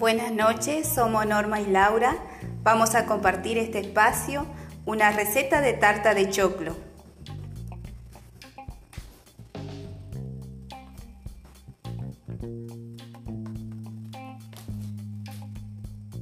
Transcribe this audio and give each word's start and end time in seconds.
Buenas 0.00 0.32
noches, 0.32 0.88
somos 0.88 1.26
Norma 1.26 1.60
y 1.60 1.66
Laura. 1.66 2.16
Vamos 2.62 2.94
a 2.94 3.04
compartir 3.04 3.58
este 3.58 3.80
espacio, 3.80 4.46
una 4.86 5.10
receta 5.10 5.60
de 5.60 5.74
tarta 5.74 6.14
de 6.14 6.30
choclo. 6.30 6.74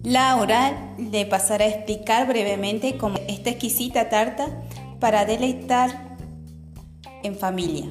Laura 0.02 0.96
le 0.98 1.26
pasará 1.26 1.64
a 1.64 1.68
explicar 1.68 2.26
brevemente 2.26 2.98
cómo 2.98 3.18
esta 3.28 3.50
exquisita 3.50 4.08
tarta 4.08 4.48
para 4.98 5.24
deleitar 5.24 6.07
en 7.22 7.36
familia. 7.36 7.86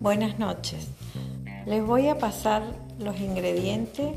Buenas 0.00 0.38
noches. 0.38 0.88
Les 1.66 1.84
voy 1.84 2.08
a 2.08 2.18
pasar 2.18 2.62
los 2.98 3.20
ingredientes 3.20 4.14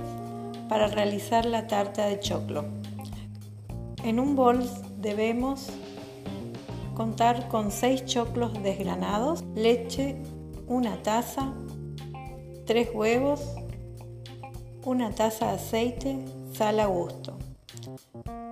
para 0.70 0.88
realizar 0.88 1.46
la 1.46 1.68
tarta 1.68 2.06
de 2.06 2.20
choclo. 2.20 2.66
En 4.04 4.20
un 4.20 4.36
bol 4.36 4.70
debemos 4.98 5.68
contar 6.94 7.48
con 7.50 7.72
6 7.72 8.06
choclos 8.06 8.54
desgranados, 8.64 9.44
leche, 9.56 10.22
una 10.68 11.02
taza, 11.04 11.54
3 12.66 12.90
huevos, 12.94 13.42
una 14.86 15.12
taza 15.12 15.48
de 15.48 15.56
aceite, 15.56 16.26
sal 16.54 16.80
a 16.80 16.86
gusto. 16.86 17.38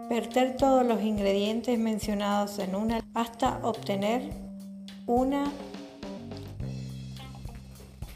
Verter 0.09 0.57
todos 0.57 0.85
los 0.85 1.01
ingredientes 1.01 1.77
mencionados 1.77 2.59
en 2.59 2.75
una 2.75 3.01
hasta 3.13 3.59
obtener 3.63 4.31
una 5.05 5.51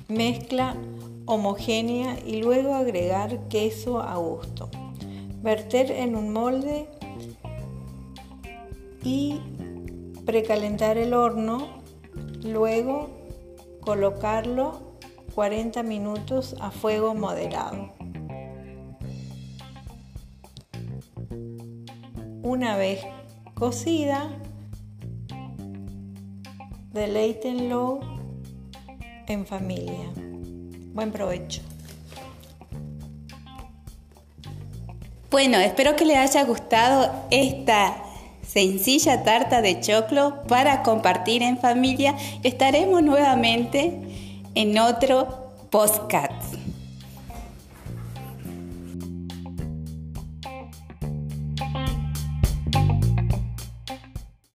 Mezcla 0.07 0.75
homogénea 1.25 2.19
y 2.25 2.41
luego 2.41 2.75
agregar 2.75 3.47
queso 3.47 4.01
a 4.01 4.17
gusto. 4.17 4.69
Verter 5.41 5.91
en 5.91 6.15
un 6.15 6.31
molde 6.31 6.87
y 9.03 9.39
precalentar 10.25 10.97
el 10.97 11.13
horno. 11.13 11.81
Luego 12.43 13.09
colocarlo 13.81 14.97
40 15.35 15.83
minutos 15.83 16.55
a 16.59 16.69
fuego 16.69 17.15
moderado. 17.15 18.02
Una 22.43 22.75
vez 22.75 22.99
cocida, 23.53 24.29
deleítenlo 26.91 28.01
en 29.27 29.45
familia. 29.45 30.11
Buen 30.93 31.13
provecho. 31.13 31.61
Bueno, 35.31 35.57
espero 35.57 35.95
que 35.95 36.03
les 36.03 36.17
haya 36.17 36.43
gustado 36.43 37.09
esta 37.31 37.95
sencilla 38.45 39.23
tarta 39.23 39.61
de 39.61 39.79
choclo 39.79 40.43
para 40.49 40.83
compartir 40.83 41.43
en 41.43 41.57
familia. 41.57 42.13
Estaremos 42.43 43.01
nuevamente 43.01 44.01
en 44.53 44.77
otro 44.77 45.53
podcast. 45.71 46.62